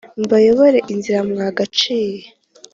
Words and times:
Mbayobore 0.23 0.79
inzira 0.93 1.19
mwagaciye. 1.29 2.21